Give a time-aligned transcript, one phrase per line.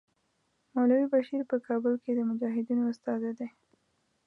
[0.73, 3.47] مولوي بشیر په کابل کې د مجاهدینو استازی دی.